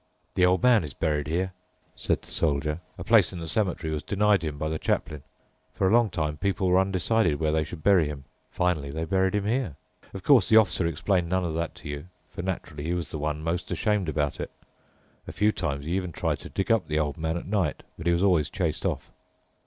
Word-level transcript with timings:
"The 0.33 0.47
old 0.47 0.63
man 0.63 0.83
is 0.83 0.95
buried 0.95 1.27
here," 1.27 1.51
said 1.95 2.23
the 2.23 2.31
soldier; 2.31 2.79
"a 2.97 3.03
place 3.03 3.31
in 3.31 3.39
the 3.39 3.47
cemetery 3.47 3.93
was 3.93 4.01
denied 4.01 4.43
him 4.43 4.57
by 4.57 4.67
the 4.67 4.79
chaplain. 4.79 5.21
For 5.75 5.87
a 5.87 5.93
long 5.93 6.09
time 6.09 6.37
people 6.37 6.69
were 6.69 6.79
undecided 6.79 7.39
where 7.39 7.51
they 7.51 7.63
should 7.63 7.83
bury 7.83 8.07
him. 8.07 8.25
Finally 8.49 8.89
they 8.89 9.05
buried 9.05 9.35
him 9.35 9.45
here. 9.45 9.75
Of 10.11 10.23
course, 10.23 10.49
the 10.49 10.57
Officer 10.57 10.87
explained 10.87 11.29
none 11.29 11.45
of 11.45 11.53
that 11.53 11.75
to 11.75 11.87
you, 11.87 12.07
for 12.31 12.41
naturally 12.41 12.85
he 12.85 12.95
was 12.95 13.11
the 13.11 13.19
one 13.19 13.43
most 13.43 13.69
ashamed 13.69 14.09
about 14.09 14.39
it. 14.39 14.49
A 15.27 15.31
few 15.31 15.51
times 15.51 15.85
he 15.85 15.95
even 15.97 16.11
tried 16.11 16.39
to 16.39 16.49
dig 16.49 16.71
up 16.71 16.87
the 16.87 16.97
old 16.97 17.19
man 17.19 17.37
at 17.37 17.45
night, 17.45 17.83
but 17.95 18.07
he 18.07 18.13
was 18.13 18.23
always 18.23 18.49
chased 18.49 18.87
off." 18.87 19.11